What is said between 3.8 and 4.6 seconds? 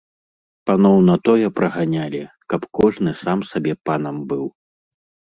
панам быў.